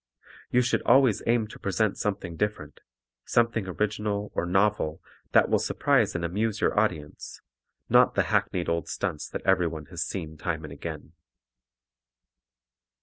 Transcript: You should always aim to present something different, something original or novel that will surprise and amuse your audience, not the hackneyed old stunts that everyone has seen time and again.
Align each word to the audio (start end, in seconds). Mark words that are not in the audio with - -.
You 0.49 0.63
should 0.63 0.81
always 0.81 1.21
aim 1.27 1.45
to 1.49 1.59
present 1.59 1.95
something 1.95 2.35
different, 2.35 2.79
something 3.23 3.67
original 3.67 4.31
or 4.33 4.47
novel 4.47 4.99
that 5.33 5.47
will 5.47 5.59
surprise 5.59 6.15
and 6.15 6.25
amuse 6.25 6.59
your 6.59 6.75
audience, 6.79 7.39
not 7.87 8.15
the 8.15 8.23
hackneyed 8.23 8.67
old 8.67 8.87
stunts 8.89 9.29
that 9.29 9.45
everyone 9.45 9.85
has 9.91 10.01
seen 10.01 10.37
time 10.37 10.63
and 10.63 10.73
again. 10.73 11.13